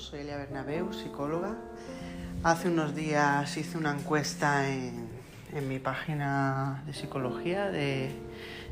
soy 0.00 0.20
Elia 0.20 0.38
Bernabeu, 0.38 0.94
psicóloga. 0.94 1.56
Hace 2.42 2.68
unos 2.68 2.94
días 2.94 3.54
hice 3.58 3.76
una 3.76 3.92
encuesta 3.92 4.66
en, 4.66 5.10
mi 5.68 5.78
página 5.78 6.82
de 6.86 6.94
psicología 6.94 7.70
de, 7.70 8.10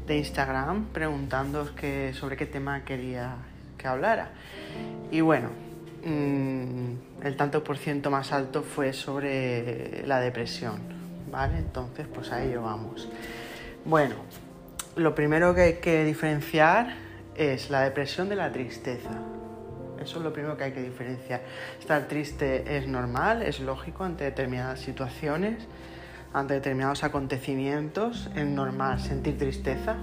Instagram 0.08 0.86
preguntando 0.86 1.68
sobre 2.14 2.36
qué 2.38 2.46
tema 2.46 2.82
quería 2.86 3.36
que 3.76 3.86
hablara. 3.86 4.30
Y 5.10 5.20
bueno, 5.20 5.50
mm, 6.02 7.26
el 7.26 7.36
tanto 7.36 7.62
por 7.62 7.76
ciento 7.76 8.10
más 8.10 8.32
alto 8.32 8.62
fue 8.62 8.94
sobre 8.94 10.06
la 10.06 10.20
depresión, 10.20 10.80
¿vale? 11.30 11.58
Entonces, 11.58 12.06
pues 12.06 12.32
a 12.32 12.42
ello 12.42 12.62
vamos. 12.62 13.06
Bueno, 13.84 14.14
lo 14.96 15.14
primero 15.14 15.54
que 15.54 15.60
hay 15.60 15.74
que 15.74 16.04
diferenciar 16.04 16.94
es 17.34 17.68
la 17.68 17.82
depresión 17.82 18.30
de 18.30 18.36
la 18.36 18.50
tristeza. 18.50 19.10
Eso 20.08 20.20
es 20.20 20.24
lo 20.24 20.32
primero 20.32 20.56
que 20.56 20.64
hay 20.64 20.72
que 20.72 20.80
diferenciar. 20.80 21.42
Estar 21.78 22.08
triste 22.08 22.78
es 22.78 22.88
normal, 22.88 23.42
es 23.42 23.60
lógico 23.60 24.04
ante 24.04 24.24
determinadas 24.24 24.80
situaciones, 24.80 25.66
ante 26.32 26.54
determinados 26.54 27.04
acontecimientos, 27.04 28.30
es 28.34 28.46
normal 28.46 29.00
sentir 29.00 29.36
tristeza. 29.36 29.96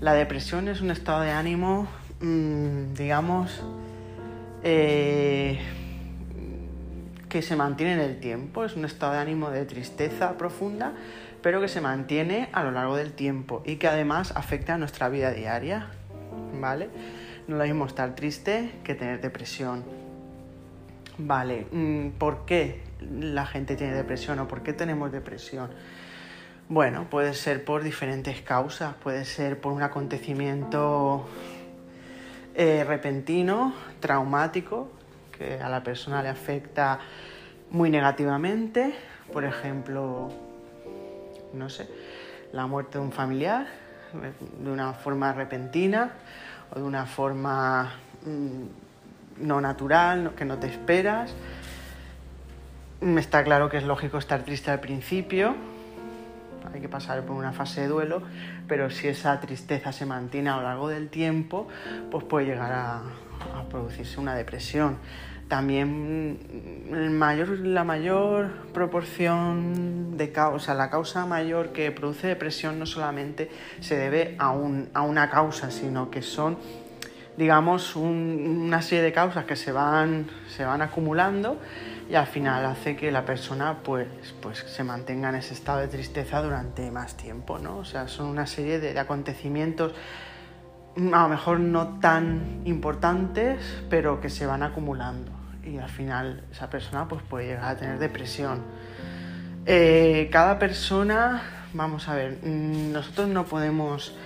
La 0.00 0.12
depresión 0.12 0.68
es 0.68 0.80
un 0.82 0.92
estado 0.92 1.22
de 1.22 1.32
ánimo, 1.32 1.88
mm, 2.20 2.94
digamos, 2.94 3.60
eh, 4.62 5.58
que 7.28 7.42
se 7.42 7.56
mantiene 7.56 7.94
en 7.94 8.00
el 8.00 8.20
tiempo, 8.20 8.64
es 8.64 8.76
un 8.76 8.84
estado 8.84 9.14
de 9.14 9.18
ánimo 9.18 9.50
de 9.50 9.64
tristeza 9.64 10.38
profunda, 10.38 10.92
pero 11.42 11.60
que 11.60 11.66
se 11.66 11.80
mantiene 11.80 12.50
a 12.52 12.62
lo 12.62 12.70
largo 12.70 12.94
del 12.94 13.14
tiempo 13.14 13.64
y 13.66 13.76
que 13.78 13.88
además 13.88 14.32
afecta 14.36 14.74
a 14.74 14.78
nuestra 14.78 15.08
vida 15.08 15.32
diaria, 15.32 15.88
¿vale? 16.60 16.88
No 17.48 17.56
lo 17.56 17.64
mismo 17.64 17.86
estar 17.86 18.14
triste 18.14 18.70
que 18.84 18.94
tener 18.94 19.22
depresión. 19.22 19.82
Vale, 21.16 21.66
mm, 21.72 22.10
¿por 22.18 22.44
qué 22.44 22.82
la 23.00 23.46
gente 23.46 23.74
tiene 23.74 23.94
depresión 23.94 24.38
o 24.38 24.46
por 24.46 24.62
qué 24.62 24.74
tenemos 24.74 25.10
depresión? 25.10 25.70
Bueno, 26.68 27.08
puede 27.08 27.32
ser 27.32 27.64
por 27.64 27.82
diferentes 27.82 28.42
causas, 28.42 28.94
puede 29.02 29.24
ser 29.24 29.58
por 29.58 29.72
un 29.72 29.82
acontecimiento 29.82 31.26
eh, 32.54 32.84
repentino, 32.86 33.72
traumático, 34.00 34.90
que 35.32 35.58
a 35.58 35.70
la 35.70 35.82
persona 35.82 36.22
le 36.22 36.28
afecta 36.28 36.98
muy 37.70 37.88
negativamente, 37.88 38.94
por 39.32 39.46
ejemplo, 39.46 40.28
no 41.54 41.70
sé, 41.70 41.88
la 42.52 42.66
muerte 42.66 42.98
de 42.98 43.04
un 43.04 43.12
familiar 43.12 43.66
de 44.12 44.70
una 44.70 44.92
forma 44.92 45.32
repentina, 45.32 46.12
o 46.70 46.78
de 46.78 46.84
una 46.84 47.06
forma 47.06 47.92
mm, 48.24 49.46
no 49.46 49.60
natural, 49.60 50.32
que 50.36 50.44
no 50.44 50.58
te 50.58 50.66
esperas. 50.66 51.34
Está 53.00 53.44
claro 53.44 53.68
que 53.68 53.76
es 53.76 53.84
lógico 53.84 54.18
estar 54.18 54.42
triste 54.42 54.70
al 54.70 54.80
principio, 54.80 55.54
hay 56.72 56.80
que 56.80 56.88
pasar 56.88 57.22
por 57.22 57.36
una 57.36 57.52
fase 57.52 57.82
de 57.82 57.88
duelo, 57.88 58.22
pero 58.66 58.90
si 58.90 59.08
esa 59.08 59.38
tristeza 59.40 59.92
se 59.92 60.04
mantiene 60.04 60.50
a 60.50 60.56
lo 60.56 60.62
largo 60.62 60.88
del 60.88 61.08
tiempo, 61.08 61.68
pues 62.10 62.24
puede 62.24 62.46
llegar 62.46 62.72
a 62.72 63.02
producirse 63.70 64.20
una 64.20 64.34
depresión. 64.34 64.98
También 65.48 66.38
la 66.90 67.84
mayor 67.84 68.50
proporción 68.74 70.18
de 70.18 70.30
causa, 70.30 70.74
la 70.74 70.90
causa 70.90 71.24
mayor 71.24 71.72
que 71.72 71.90
produce 71.90 72.26
depresión 72.26 72.78
no 72.78 72.84
solamente 72.84 73.50
se 73.80 73.96
debe 73.96 74.36
a, 74.38 74.50
un, 74.50 74.90
a 74.92 75.00
una 75.00 75.30
causa, 75.30 75.70
sino 75.70 76.10
que 76.10 76.20
son, 76.20 76.58
digamos, 77.38 77.96
una 77.96 78.82
serie 78.82 79.02
de 79.02 79.12
causas 79.12 79.46
que 79.46 79.56
se 79.56 79.72
van, 79.72 80.26
se 80.54 80.66
van 80.66 80.82
acumulando 80.82 81.58
y 82.10 82.14
al 82.14 82.26
final 82.26 82.66
hace 82.66 82.94
que 82.94 83.10
la 83.10 83.24
persona 83.24 83.78
pues, 83.82 84.06
pues 84.42 84.58
se 84.58 84.84
mantenga 84.84 85.30
en 85.30 85.36
ese 85.36 85.54
estado 85.54 85.80
de 85.80 85.88
tristeza 85.88 86.42
durante 86.42 86.90
más 86.90 87.16
tiempo, 87.16 87.58
¿no? 87.58 87.78
O 87.78 87.84
sea, 87.86 88.06
son 88.06 88.26
una 88.26 88.46
serie 88.46 88.80
de 88.80 88.98
acontecimientos 88.98 89.94
a 90.96 91.22
lo 91.22 91.28
mejor 91.28 91.60
no 91.60 92.00
tan 92.00 92.62
importantes, 92.64 93.84
pero 93.88 94.20
que 94.20 94.28
se 94.28 94.46
van 94.46 94.62
acumulando 94.62 95.37
y 95.68 95.78
al 95.78 95.88
final 95.88 96.44
esa 96.50 96.70
persona 96.70 97.06
pues, 97.08 97.22
puede 97.22 97.48
llegar 97.48 97.64
a 97.64 97.76
tener 97.76 97.98
depresión. 97.98 98.62
Eh, 99.66 100.28
cada 100.32 100.58
persona, 100.58 101.42
vamos 101.74 102.08
a 102.08 102.14
ver, 102.14 102.38
mm, 102.42 102.92
nosotros 102.92 103.28
no 103.28 103.44
podemos, 103.44 104.16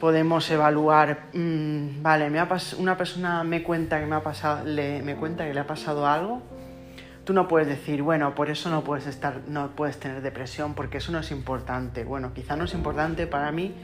podemos 0.00 0.50
evaluar, 0.50 1.26
mm, 1.34 2.02
vale, 2.02 2.30
me 2.30 2.38
ha 2.38 2.48
una 2.78 2.96
persona 2.96 3.44
me 3.44 3.62
cuenta 3.62 4.00
que 4.00 4.06
me 4.06 4.16
ha 4.16 4.22
pasado, 4.22 4.64
le, 4.64 5.02
me 5.02 5.16
cuenta 5.16 5.46
que 5.46 5.52
le 5.52 5.60
ha 5.60 5.66
pasado 5.66 6.06
algo, 6.06 6.42
tú 7.24 7.32
no 7.32 7.48
puedes 7.48 7.68
decir, 7.68 8.02
bueno, 8.02 8.34
por 8.34 8.50
eso 8.50 8.70
no 8.70 8.84
puedes 8.84 9.06
estar, 9.06 9.40
no 9.48 9.70
puedes 9.70 9.98
tener 9.98 10.22
depresión, 10.22 10.74
porque 10.74 10.98
eso 10.98 11.10
no 11.12 11.18
es 11.18 11.30
importante. 11.30 12.04
Bueno, 12.04 12.32
quizá 12.34 12.56
no 12.56 12.64
es 12.64 12.74
importante 12.74 13.26
para 13.26 13.50
mí, 13.50 13.74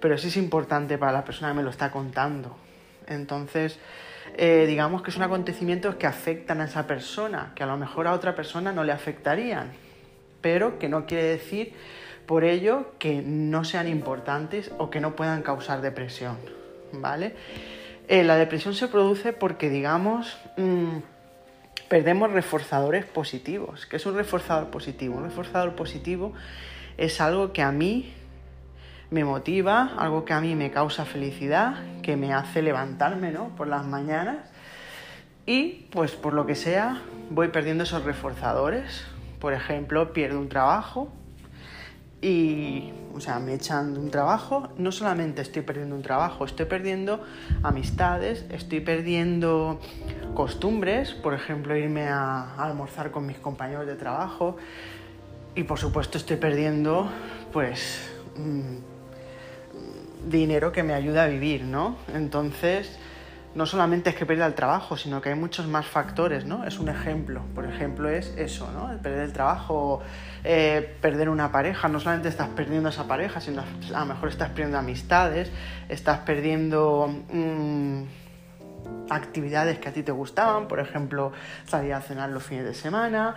pero 0.00 0.18
sí 0.18 0.28
es 0.28 0.36
importante 0.36 0.98
para 0.98 1.12
la 1.12 1.24
persona 1.24 1.52
que 1.52 1.58
me 1.58 1.62
lo 1.62 1.70
está 1.70 1.90
contando. 1.90 2.56
Entonces, 3.06 3.78
eh, 4.36 4.64
digamos 4.66 5.02
que 5.02 5.10
son 5.10 5.22
acontecimientos 5.22 5.96
que 5.96 6.06
afectan 6.06 6.60
a 6.60 6.64
esa 6.64 6.86
persona, 6.86 7.52
que 7.54 7.62
a 7.62 7.66
lo 7.66 7.76
mejor 7.76 8.06
a 8.06 8.12
otra 8.12 8.34
persona 8.34 8.72
no 8.72 8.84
le 8.84 8.92
afectarían, 8.92 9.72
pero 10.40 10.78
que 10.78 10.88
no 10.88 11.06
quiere 11.06 11.24
decir 11.24 11.72
por 12.26 12.44
ello 12.44 12.92
que 12.98 13.22
no 13.22 13.64
sean 13.64 13.88
importantes 13.88 14.72
o 14.78 14.90
que 14.90 15.00
no 15.00 15.16
puedan 15.16 15.42
causar 15.42 15.80
depresión, 15.80 16.36
¿vale? 16.92 17.34
Eh, 18.08 18.24
la 18.24 18.36
depresión 18.36 18.74
se 18.74 18.88
produce 18.88 19.32
porque, 19.32 19.70
digamos, 19.70 20.36
mm, 20.56 20.98
perdemos 21.88 22.32
reforzadores 22.32 23.04
positivos. 23.04 23.86
¿Qué 23.86 23.96
es 23.96 24.06
un 24.06 24.16
reforzador 24.16 24.70
positivo? 24.70 25.16
Un 25.16 25.24
reforzador 25.24 25.74
positivo 25.74 26.32
es 26.96 27.20
algo 27.20 27.52
que 27.52 27.62
a 27.62 27.72
mí 27.72 28.12
me 29.10 29.24
motiva, 29.24 29.94
algo 29.98 30.24
que 30.24 30.32
a 30.32 30.40
mí 30.40 30.54
me 30.54 30.70
causa 30.70 31.04
felicidad, 31.04 31.76
que 32.02 32.16
me 32.16 32.34
hace 32.34 32.62
levantarme 32.62 33.30
¿no? 33.30 33.48
por 33.56 33.68
las 33.68 33.84
mañanas 33.84 34.38
y 35.46 35.86
pues 35.92 36.12
por 36.12 36.32
lo 36.32 36.44
que 36.44 36.56
sea 36.56 37.02
voy 37.30 37.48
perdiendo 37.48 37.84
esos 37.84 38.04
reforzadores. 38.04 39.04
Por 39.40 39.52
ejemplo, 39.52 40.12
pierdo 40.12 40.40
un 40.40 40.48
trabajo 40.48 41.12
y, 42.20 42.92
o 43.14 43.20
sea, 43.20 43.38
me 43.38 43.54
echan 43.54 43.94
de 43.94 44.00
un 44.00 44.10
trabajo. 44.10 44.68
No 44.78 44.90
solamente 44.90 45.42
estoy 45.42 45.62
perdiendo 45.62 45.94
un 45.94 46.02
trabajo, 46.02 46.44
estoy 46.44 46.66
perdiendo 46.66 47.22
amistades, 47.62 48.46
estoy 48.50 48.80
perdiendo 48.80 49.80
costumbres, 50.34 51.12
por 51.12 51.34
ejemplo, 51.34 51.76
irme 51.76 52.08
a, 52.08 52.54
almorzar 52.56 53.10
con 53.10 53.26
mis 53.26 53.38
compañeros 53.38 53.86
de 53.86 53.94
trabajo. 53.94 54.56
Y 55.54 55.62
por 55.62 55.78
supuesto 55.78 56.18
estoy 56.18 56.36
perdiendo, 56.36 57.08
pues, 57.52 58.10
mm, 58.36 58.95
dinero 60.26 60.72
que 60.72 60.82
me 60.82 60.94
ayuda 60.94 61.24
a 61.24 61.26
vivir, 61.28 61.62
¿no? 61.62 61.96
Entonces, 62.14 62.98
no 63.54 63.64
solamente 63.64 64.10
es 64.10 64.16
que 64.16 64.26
pierda 64.26 64.46
el 64.46 64.54
trabajo, 64.54 64.98
sino 64.98 65.22
que 65.22 65.30
hay 65.30 65.34
muchos 65.34 65.66
más 65.66 65.86
factores, 65.86 66.44
¿no? 66.44 66.64
Es 66.66 66.78
un 66.78 66.90
ejemplo. 66.90 67.40
Por 67.54 67.64
ejemplo, 67.64 68.08
es 68.10 68.34
eso, 68.36 68.70
¿no? 68.72 68.92
El 68.92 68.98
perder 68.98 69.20
el 69.20 69.32
trabajo, 69.32 70.02
eh, 70.44 70.96
perder 71.00 71.30
una 71.30 71.50
pareja. 71.50 71.88
No 71.88 71.98
solamente 71.98 72.28
estás 72.28 72.48
perdiendo 72.50 72.90
esa 72.90 73.08
pareja, 73.08 73.40
sino 73.40 73.62
a 73.94 74.00
lo 74.00 74.06
mejor 74.06 74.28
estás 74.28 74.50
perdiendo 74.50 74.78
amistades, 74.78 75.50
estás 75.88 76.18
perdiendo 76.18 77.08
mm, 77.32 78.02
actividades 79.08 79.78
que 79.78 79.88
a 79.88 79.92
ti 79.92 80.02
te 80.02 80.12
gustaban, 80.12 80.68
por 80.68 80.78
ejemplo, 80.78 81.32
salir 81.64 81.94
a 81.94 82.02
cenar 82.02 82.28
los 82.28 82.42
fines 82.42 82.64
de 82.64 82.74
semana 82.74 83.36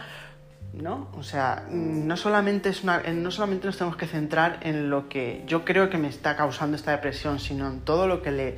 ¿no? 0.74 1.10
O 1.18 1.24
sea, 1.24 1.66
no 1.70 2.16
solamente, 2.18 2.70
es 2.70 2.84
una, 2.84 3.00
no 3.00 3.32
solamente 3.32 3.66
nos 3.66 3.78
tenemos 3.78 3.98
que 3.98 4.08
centrar 4.08 4.60
en 4.62 4.90
lo 4.90 5.10
que 5.10 5.44
yo 5.48 5.66
creo 5.66 5.90
que 5.90 5.98
me 5.98 6.08
está 6.08 6.36
causando 6.36 6.76
esta 6.76 6.92
depresión, 6.92 7.40
sino 7.40 7.68
en 7.68 7.82
todo 7.82 8.08
lo 8.08 8.22
que 8.22 8.32
le, 8.32 8.58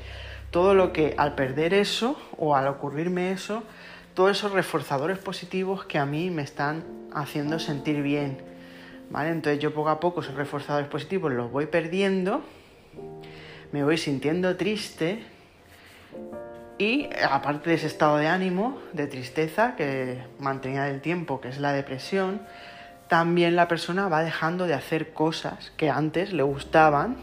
todo 0.52 0.74
lo 0.74 0.92
que 0.94 1.16
al 1.18 1.36
perder 1.36 1.74
eso 1.74 2.20
o 2.38 2.56
al 2.56 2.68
ocurrirme 2.68 3.32
eso, 3.32 3.64
todos 4.14 4.32
esos 4.32 4.52
reforzadores 4.52 5.18
positivos 5.18 5.86
que 5.86 5.98
a 5.98 6.06
mí 6.06 6.30
me 6.30 6.42
están 6.42 6.84
haciendo 7.14 7.60
sentir 7.60 8.02
bien, 8.02 8.38
¿vale? 9.10 9.30
Entonces 9.30 9.62
yo 9.62 9.74
poco 9.74 9.90
a 9.90 10.00
poco 10.00 10.22
esos 10.22 10.36
reforzadores 10.36 10.90
positivos 10.90 11.32
los 11.32 11.52
voy 11.52 11.68
perdiendo, 11.68 12.42
me 13.72 13.84
voy 13.84 13.98
sintiendo 13.98 14.58
triste 14.58 15.24
y 16.82 17.10
aparte 17.30 17.70
de 17.70 17.76
ese 17.76 17.86
estado 17.86 18.18
de 18.18 18.26
ánimo, 18.26 18.80
de 18.92 19.06
tristeza 19.06 19.76
que 19.76 20.24
mantenía 20.40 20.86
del 20.86 21.00
tiempo, 21.00 21.40
que 21.40 21.48
es 21.48 21.60
la 21.60 21.74
depresión, 21.74 22.42
también 23.08 23.56
la 23.56 23.68
persona 23.68 24.10
va 24.10 24.24
dejando 24.24 24.66
de 24.66 24.74
hacer 24.74 25.14
cosas 25.14 25.72
que 25.78 25.92
antes 25.92 26.34
le 26.34 26.42
gustaban, 26.42 27.18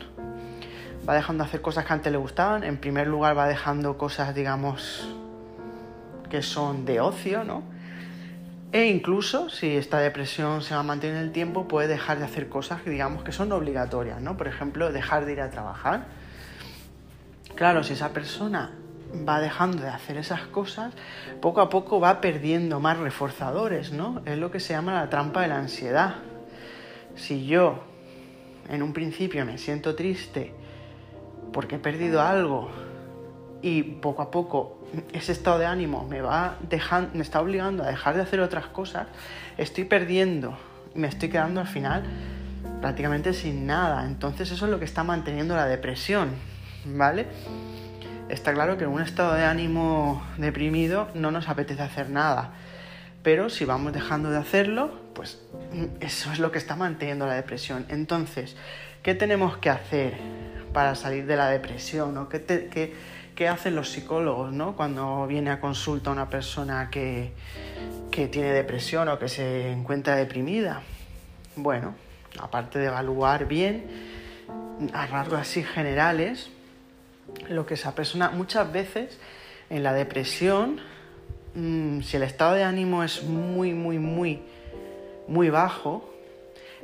va 1.08 1.14
dejando 1.14 1.42
de 1.42 1.48
hacer 1.48 1.60
cosas 1.60 1.86
que 1.86 1.92
antes 1.92 2.12
le 2.12 2.18
gustaban, 2.18 2.62
en 2.62 2.76
primer 2.76 3.08
lugar 3.08 3.36
va 3.36 3.48
dejando 3.48 3.98
cosas, 3.98 4.32
digamos, 4.32 5.12
que 6.30 6.40
son 6.40 6.84
de 6.84 7.00
ocio, 7.00 7.42
¿no? 7.42 7.64
E 8.70 8.86
incluso 8.86 9.50
si 9.50 9.76
esta 9.76 9.98
depresión 9.98 10.62
se 10.62 10.74
va 10.74 10.80
a 10.80 10.84
mantener 10.84 11.16
en 11.16 11.22
el 11.22 11.32
tiempo, 11.32 11.66
puede 11.66 11.88
dejar 11.88 12.20
de 12.20 12.26
hacer 12.26 12.48
cosas 12.48 12.82
que 12.82 12.90
digamos 12.90 13.24
que 13.24 13.32
son 13.32 13.50
obligatorias, 13.50 14.22
¿no? 14.22 14.36
Por 14.36 14.46
ejemplo, 14.46 14.92
dejar 14.92 15.24
de 15.24 15.32
ir 15.32 15.40
a 15.40 15.50
trabajar. 15.50 16.04
Claro, 17.56 17.82
si 17.82 17.94
esa 17.94 18.10
persona 18.10 18.77
va 19.26 19.40
dejando 19.40 19.82
de 19.82 19.88
hacer 19.88 20.16
esas 20.16 20.42
cosas, 20.42 20.92
poco 21.40 21.60
a 21.60 21.68
poco 21.68 22.00
va 22.00 22.20
perdiendo 22.20 22.80
más 22.80 22.98
reforzadores, 22.98 23.92
¿no? 23.92 24.22
Es 24.24 24.38
lo 24.38 24.50
que 24.50 24.60
se 24.60 24.74
llama 24.74 24.94
la 24.94 25.08
trampa 25.08 25.42
de 25.42 25.48
la 25.48 25.58
ansiedad. 25.58 26.16
Si 27.16 27.46
yo 27.46 27.82
en 28.68 28.82
un 28.82 28.92
principio 28.92 29.44
me 29.44 29.58
siento 29.58 29.94
triste 29.94 30.54
porque 31.52 31.76
he 31.76 31.78
perdido 31.78 32.22
algo 32.22 32.70
y 33.62 33.82
poco 33.82 34.22
a 34.22 34.30
poco 34.30 34.78
ese 35.12 35.32
estado 35.32 35.58
de 35.58 35.66
ánimo 35.66 36.06
me 36.08 36.20
va 36.20 36.56
dejando, 36.68 37.10
me 37.14 37.22
está 37.22 37.40
obligando 37.40 37.82
a 37.82 37.86
dejar 37.86 38.14
de 38.14 38.22
hacer 38.22 38.40
otras 38.40 38.66
cosas, 38.66 39.06
estoy 39.56 39.84
perdiendo, 39.84 40.56
me 40.94 41.08
estoy 41.08 41.28
quedando 41.28 41.60
al 41.60 41.66
final 41.66 42.04
prácticamente 42.80 43.32
sin 43.32 43.66
nada. 43.66 44.06
Entonces 44.06 44.50
eso 44.50 44.66
es 44.66 44.70
lo 44.70 44.78
que 44.78 44.84
está 44.84 45.04
manteniendo 45.04 45.56
la 45.56 45.66
depresión, 45.66 46.30
¿vale? 46.84 47.26
Está 48.28 48.52
claro 48.52 48.76
que 48.76 48.84
en 48.84 48.90
un 48.90 49.00
estado 49.00 49.34
de 49.34 49.44
ánimo 49.44 50.22
deprimido 50.36 51.08
no 51.14 51.30
nos 51.30 51.48
apetece 51.48 51.82
hacer 51.82 52.10
nada, 52.10 52.52
pero 53.22 53.48
si 53.48 53.64
vamos 53.64 53.94
dejando 53.94 54.30
de 54.30 54.36
hacerlo, 54.36 54.90
pues 55.14 55.40
eso 56.00 56.30
es 56.32 56.38
lo 56.38 56.52
que 56.52 56.58
está 56.58 56.76
manteniendo 56.76 57.26
la 57.26 57.34
depresión. 57.34 57.86
Entonces, 57.88 58.54
¿qué 59.02 59.14
tenemos 59.14 59.56
que 59.56 59.70
hacer 59.70 60.14
para 60.74 60.94
salir 60.94 61.24
de 61.24 61.36
la 61.36 61.48
depresión? 61.48 62.18
¿O 62.18 62.28
qué, 62.28 62.92
qué, 63.34 63.48
hacen 63.48 63.74
los 63.74 63.90
psicólogos 63.90 64.52
¿no? 64.52 64.76
cuando 64.76 65.26
viene 65.26 65.50
a 65.50 65.60
consulta 65.60 66.10
una 66.10 66.28
persona 66.28 66.90
que, 66.90 67.32
que 68.10 68.28
tiene 68.28 68.52
depresión 68.52 69.08
o 69.08 69.18
que 69.18 69.28
se 69.28 69.72
encuentra 69.72 70.16
deprimida? 70.16 70.82
Bueno, 71.56 71.94
aparte 72.38 72.78
de 72.78 72.86
evaluar 72.86 73.46
bien, 73.46 73.86
a 74.92 75.06
rasgos 75.06 75.40
así 75.40 75.62
generales, 75.62 76.50
lo 77.48 77.66
que 77.66 77.74
esa 77.74 77.94
persona 77.94 78.30
muchas 78.30 78.70
veces 78.72 79.18
en 79.70 79.82
la 79.82 79.92
depresión, 79.92 80.80
mm, 81.54 82.00
si 82.00 82.16
el 82.16 82.22
estado 82.22 82.54
de 82.54 82.64
ánimo 82.64 83.04
es 83.04 83.22
muy, 83.22 83.72
muy, 83.72 83.98
muy, 83.98 84.42
muy 85.26 85.50
bajo, 85.50 86.08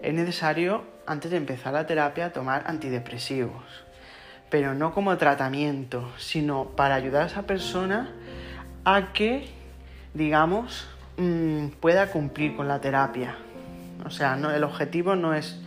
es 0.02 0.12
necesario 0.12 0.82
antes 1.06 1.30
de 1.30 1.36
empezar 1.36 1.72
la 1.72 1.86
terapia 1.86 2.32
tomar 2.32 2.64
antidepresivos, 2.66 3.64
pero 4.50 4.74
no 4.74 4.92
como 4.92 5.16
tratamiento, 5.16 6.12
sino 6.18 6.66
para 6.76 6.94
ayudar 6.94 7.22
a 7.22 7.26
esa 7.26 7.42
persona 7.42 8.12
a 8.84 9.12
que, 9.12 9.48
digamos, 10.12 10.86
mm, 11.16 11.68
pueda 11.80 12.10
cumplir 12.10 12.56
con 12.56 12.68
la 12.68 12.80
terapia. 12.80 13.36
O 14.04 14.10
sea, 14.10 14.36
no, 14.36 14.50
el 14.50 14.64
objetivo 14.64 15.16
no 15.16 15.34
es 15.34 15.58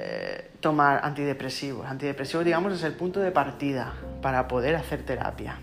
eh, 0.00 0.50
tomar 0.60 1.00
antidepresivos. 1.02 1.84
Antidepresivos, 1.84 2.44
digamos, 2.44 2.72
es 2.72 2.84
el 2.84 2.92
punto 2.92 3.18
de 3.18 3.32
partida 3.32 3.94
para 4.22 4.46
poder 4.46 4.76
hacer 4.76 5.02
terapia. 5.02 5.56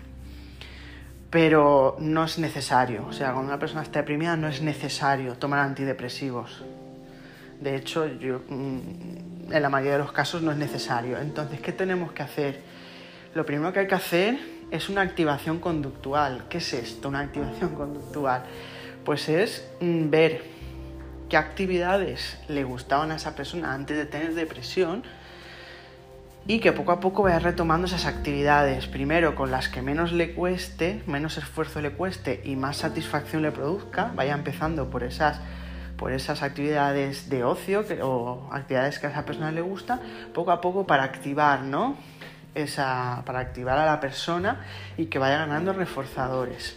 Pero 1.30 1.96
no 2.00 2.22
es 2.24 2.38
necesario. 2.38 3.06
O 3.06 3.14
sea, 3.14 3.32
cuando 3.32 3.48
una 3.48 3.58
persona 3.58 3.82
está 3.82 4.00
deprimida 4.00 4.36
no 4.36 4.46
es 4.48 4.60
necesario 4.60 5.36
tomar 5.36 5.60
antidepresivos. 5.60 6.62
De 7.62 7.76
hecho, 7.76 8.06
yo, 8.06 8.42
mm, 8.46 9.52
en 9.52 9.62
la 9.62 9.70
mayoría 9.70 9.94
de 9.94 10.00
los 10.00 10.12
casos 10.12 10.42
no 10.42 10.52
es 10.52 10.58
necesario. 10.58 11.16
Entonces, 11.16 11.58
¿qué 11.62 11.72
tenemos 11.72 12.12
que 12.12 12.22
hacer? 12.22 12.60
Lo 13.34 13.46
primero 13.46 13.72
que 13.72 13.80
hay 13.80 13.86
que 13.86 13.94
hacer 13.94 14.38
es 14.70 14.90
una 14.90 15.00
activación 15.00 15.60
conductual. 15.60 16.44
¿Qué 16.50 16.58
es 16.58 16.74
esto, 16.74 17.08
una 17.08 17.20
activación 17.20 17.74
conductual? 17.74 18.42
Pues 19.02 19.30
es 19.30 19.66
mm, 19.80 20.10
ver 20.10 20.55
qué 21.28 21.36
actividades 21.36 22.38
le 22.48 22.64
gustaban 22.64 23.10
a 23.10 23.16
esa 23.16 23.34
persona 23.34 23.74
antes 23.74 23.96
de 23.96 24.06
tener 24.06 24.34
depresión 24.34 25.02
y 26.46 26.60
que 26.60 26.72
poco 26.72 26.92
a 26.92 27.00
poco 27.00 27.24
vaya 27.24 27.40
retomando 27.40 27.86
esas 27.86 28.06
actividades, 28.06 28.86
primero 28.86 29.34
con 29.34 29.50
las 29.50 29.68
que 29.68 29.82
menos 29.82 30.12
le 30.12 30.32
cueste, 30.32 31.02
menos 31.06 31.38
esfuerzo 31.38 31.80
le 31.80 31.90
cueste 31.92 32.40
y 32.44 32.54
más 32.54 32.76
satisfacción 32.76 33.42
le 33.42 33.50
produzca, 33.50 34.12
vaya 34.14 34.34
empezando 34.34 34.88
por 34.88 35.02
esas, 35.02 35.40
por 35.96 36.12
esas 36.12 36.44
actividades 36.44 37.28
de 37.28 37.42
ocio 37.42 37.84
o 38.02 38.48
actividades 38.52 39.00
que 39.00 39.08
a 39.08 39.10
esa 39.10 39.24
persona 39.24 39.50
le 39.50 39.60
gusta, 39.60 40.00
poco 40.32 40.52
a 40.52 40.60
poco 40.60 40.86
para 40.86 41.02
activar, 41.02 41.62
¿no? 41.62 41.96
Esa, 42.54 43.22
para 43.26 43.40
activar 43.40 43.76
a 43.76 43.84
la 43.84 44.00
persona 44.00 44.64
y 44.96 45.06
que 45.06 45.18
vaya 45.18 45.38
ganando 45.38 45.72
reforzadores. 45.72 46.76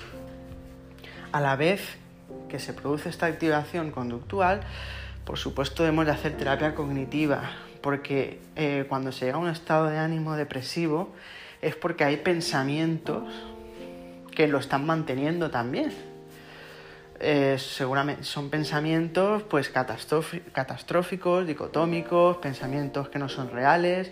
A 1.32 1.40
la 1.40 1.56
vez 1.56 2.00
que 2.50 2.60
se 2.60 2.74
produce 2.74 3.10
esta 3.10 3.28
activación 3.28 3.92
conductual, 3.92 4.62
por 5.26 5.38
supuesto 5.38 5.84
debemos 5.84 6.06
de 6.08 6.12
hacer 6.12 6.36
terapia 6.38 6.74
cognitiva, 6.74 7.52
porque 7.82 8.40
eh, 8.56 8.86
cuando 8.90 9.12
se 9.12 9.26
llega 9.26 9.38
a 9.38 9.40
un 9.40 9.50
estado 9.50 9.88
de 9.88 9.98
ánimo 9.98 10.36
depresivo 10.36 11.14
es 11.62 11.76
porque 11.76 12.04
hay 12.04 12.18
pensamientos 12.18 13.24
que 14.36 14.48
lo 14.48 14.58
están 14.58 14.86
manteniendo 14.86 15.52
también. 15.52 15.94
Eh, 17.20 17.58
seguramente 17.60 18.24
son 18.24 18.50
pensamientos 18.50 19.44
pues 19.44 19.70
catastróficos, 19.70 21.46
dicotómicos, 21.46 22.38
pensamientos 22.38 23.10
que 23.10 23.20
no 23.20 23.28
son 23.28 23.52
reales, 23.52 24.12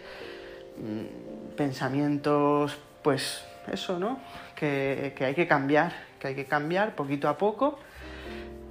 mm, 0.78 1.56
pensamientos 1.56 2.78
pues 3.02 3.46
eso, 3.72 3.98
¿no? 3.98 4.20
Que, 4.56 5.14
que 5.18 5.26
hay 5.26 5.34
que 5.34 5.48
cambiar, 5.48 5.94
que 6.20 6.28
hay 6.28 6.36
que 6.36 6.46
cambiar 6.46 6.96
poquito 6.96 7.30
a 7.30 7.38
poco 7.38 7.80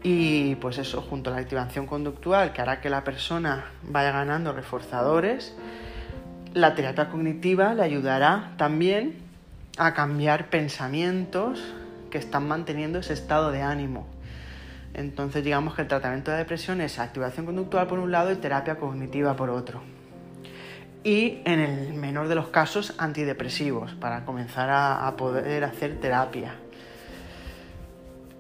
y 0.08 0.54
pues 0.60 0.78
eso, 0.78 1.02
junto 1.02 1.30
a 1.30 1.32
la 1.32 1.40
activación 1.40 1.88
conductual 1.88 2.52
que 2.52 2.62
hará 2.62 2.80
que 2.80 2.88
la 2.88 3.02
persona 3.02 3.64
vaya 3.82 4.12
ganando 4.12 4.52
reforzadores, 4.52 5.52
la 6.54 6.76
terapia 6.76 7.08
cognitiva 7.08 7.74
le 7.74 7.82
ayudará 7.82 8.52
también 8.56 9.16
a 9.78 9.94
cambiar 9.94 10.48
pensamientos 10.48 11.60
que 12.08 12.18
están 12.18 12.46
manteniendo 12.46 13.00
ese 13.00 13.14
estado 13.14 13.50
de 13.50 13.62
ánimo. 13.62 14.06
Entonces 14.94 15.42
digamos 15.42 15.74
que 15.74 15.82
el 15.82 15.88
tratamiento 15.88 16.30
de 16.30 16.36
depresión 16.36 16.80
es 16.80 17.00
activación 17.00 17.44
conductual 17.44 17.88
por 17.88 17.98
un 17.98 18.12
lado 18.12 18.30
y 18.30 18.36
terapia 18.36 18.76
cognitiva 18.76 19.34
por 19.34 19.50
otro. 19.50 19.82
Y 21.02 21.40
en 21.44 21.58
el 21.58 21.94
menor 21.94 22.28
de 22.28 22.36
los 22.36 22.46
casos 22.50 22.94
antidepresivos 22.98 23.94
para 23.94 24.24
comenzar 24.24 24.70
a, 24.70 25.08
a 25.08 25.16
poder 25.16 25.64
hacer 25.64 25.98
terapia. 25.98 26.54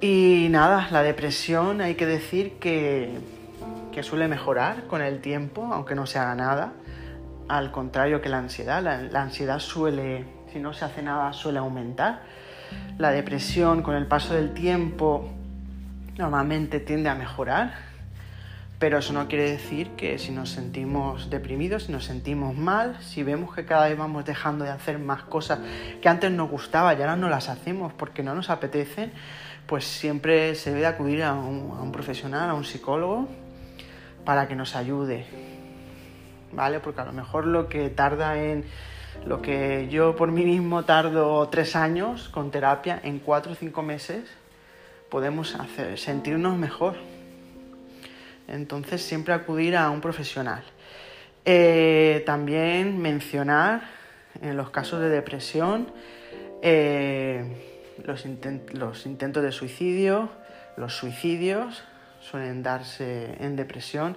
Y 0.00 0.48
nada, 0.50 0.88
la 0.90 1.02
depresión 1.02 1.80
hay 1.80 1.94
que 1.94 2.04
decir 2.04 2.58
que, 2.60 3.18
suele 4.02 4.28
mejorar 4.28 4.86
con 4.88 5.00
el 5.00 5.22
tiempo, 5.22 5.70
aunque 5.72 5.94
no 5.94 6.04
se 6.04 6.18
haga 6.18 6.34
nada. 6.34 6.74
Al 7.48 7.72
contrario 7.72 8.20
que 8.20 8.28
la 8.28 8.38
ansiedad, 8.38 8.82
la, 8.82 9.22
ansiedad 9.22 9.58
suele, 9.58 10.26
si 10.52 10.58
no 10.58 10.74
se 10.74 10.84
hace 10.84 11.02
nada, 11.02 11.32
suele 11.32 11.60
aumentar. 11.60 12.20
La 12.98 13.10
depresión 13.10 13.82
con 13.82 13.94
el 13.94 14.06
paso 14.06 14.34
del 14.34 14.52
tiempo 14.52 15.30
normalmente 16.18 16.78
tiende 16.78 17.08
a 17.08 17.14
mejorar, 17.14 17.72
pero 18.78 18.98
eso 18.98 19.14
no 19.14 19.28
quiere 19.28 19.50
decir 19.50 19.92
que 19.92 20.18
si 20.18 20.30
nos 20.30 20.50
sentimos 20.50 21.30
deprimidos, 21.30 21.84
si 21.84 21.92
nos 21.92 22.04
sentimos 22.04 22.54
mal, 22.54 22.98
si 23.00 23.22
vemos 23.22 23.54
que 23.54 23.64
cada 23.64 23.88
vez 23.88 23.96
vamos 23.96 24.26
dejando 24.26 24.66
de 24.66 24.72
hacer 24.72 24.98
más 24.98 25.22
cosas 25.22 25.60
que 26.02 26.08
antes 26.10 26.30
nos 26.30 26.50
gustaba 26.50 26.92
y 26.92 27.00
ahora 27.00 27.16
no 27.16 27.30
las 27.30 27.48
hacemos 27.48 27.94
porque 27.94 28.22
no 28.22 28.34
nos 28.34 28.50
apetecen, 28.50 29.12
pues 29.66 29.84
siempre 29.84 30.54
se 30.54 30.72
debe 30.72 30.86
acudir 30.86 31.22
a 31.22 31.34
un, 31.34 31.90
profesional, 31.92 32.50
a 32.50 32.54
un 32.54 32.64
psicólogo, 32.64 33.28
para 34.24 34.48
que 34.48 34.54
nos 34.54 34.74
ayude, 34.76 35.24
¿vale? 36.52 36.80
Porque 36.80 37.00
a 37.00 37.04
lo 37.04 37.12
mejor 37.12 37.46
lo 37.46 37.68
que 37.68 37.88
tarda 37.90 38.42
en, 38.42 38.64
lo 39.24 39.42
que 39.42 39.88
yo 39.90 40.16
por 40.16 40.30
mí 40.30 40.44
mismo 40.44 40.84
tardo 40.84 41.48
tres 41.48 41.76
años 41.76 42.28
con 42.28 42.50
terapia, 42.50 43.00
en 43.02 43.18
cuatro 43.18 43.52
o 43.52 43.54
cinco 43.54 43.82
meses 43.82 44.24
podemos 45.08 45.56
sentirnos 45.96 46.56
mejor. 46.56 46.96
Entonces 48.48 49.02
siempre 49.02 49.34
acudir 49.34 49.76
a 49.76 49.90
un 49.90 50.00
profesional. 50.00 50.62
Eh, 51.44 52.22
también 52.26 52.98
mencionar 52.98 53.82
en 54.42 54.56
los 54.56 54.70
casos 54.70 55.00
de 55.00 55.08
depresión, 55.08 55.88
eh, 56.62 57.75
los, 58.04 58.26
intentos 59.06 59.42
de 59.42 59.52
suicidio, 59.52 60.28
los 60.76 60.96
suicidios 60.96 61.82
suelen 62.20 62.62
darse 62.62 63.36
en 63.40 63.56
depresión 63.56 64.16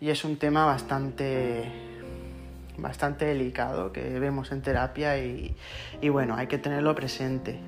y 0.00 0.10
es 0.10 0.24
un 0.24 0.36
tema 0.38 0.64
bastante, 0.64 1.64
bastante 2.76 3.26
delicado 3.26 3.92
que 3.92 4.18
vemos 4.18 4.52
en 4.52 4.62
terapia 4.62 5.18
y, 5.18 5.54
bueno, 6.08 6.36
hay 6.36 6.46
que 6.46 6.58
tenerlo 6.58 6.94
presente, 6.94 7.58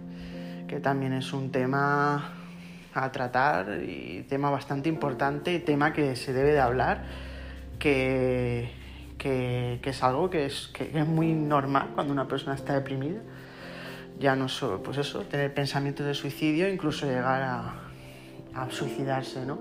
que 0.69 0.81
también 0.81 1.12
es 1.12 1.33
un 1.33 1.50
tema 1.50 2.35
a 2.93 3.12
tratar 3.12 3.83
y 3.83 4.26
tema 4.29 4.50
bastante 4.50 4.88
importante 4.88 5.59
tema 5.61 5.93
que 5.93 6.17
se 6.17 6.33
debe 6.33 6.52
de 6.52 6.61
hablar, 6.61 7.05
que, 7.79 8.71
es 9.23 10.02
algo 10.02 10.31
que 10.31 10.47
es, 10.47 10.69
que 10.69 10.90
es 10.93 11.07
muy 11.07 11.33
normal 11.33 11.90
cuando 11.95 12.12
una 12.12 12.26
persona 12.26 12.55
está 12.55 12.75
deprimida 12.75 13.21
ya 14.21 14.37
no 14.37 14.49
solo, 14.49 14.83
pues 14.83 14.99
eso, 14.99 15.23
tener 15.23 15.53
pensamientos 15.55 16.07
de 16.07 16.15
suicidio, 16.15 16.69
incluso 16.69 17.07
llegar 17.07 17.43
a, 17.43 17.75
a 18.55 18.71
suicidarse, 18.71 19.47
¿no? 19.47 19.59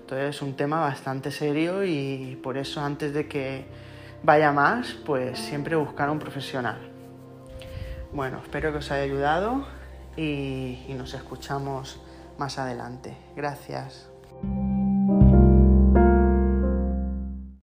Entonces 0.00 0.36
es 0.36 0.42
un 0.42 0.54
tema 0.54 0.80
bastante 0.80 1.30
serio 1.30 1.84
y 1.84 2.38
por 2.42 2.58
eso 2.58 2.80
antes 2.82 3.14
de 3.14 3.28
que 3.28 3.64
vaya 4.22 4.52
más, 4.52 4.92
pues 5.06 5.38
siempre 5.38 5.76
buscar 5.76 6.08
a 6.08 6.12
un 6.12 6.18
profesional. 6.18 6.78
Bueno, 8.12 8.40
espero 8.42 8.72
que 8.72 8.78
os 8.78 8.90
haya 8.90 9.04
ayudado 9.04 9.64
y, 10.16 10.84
y 10.88 10.94
nos 10.98 11.14
escuchamos 11.14 12.00
más 12.38 12.58
adelante. 12.58 13.16
Gracias. 13.36 14.11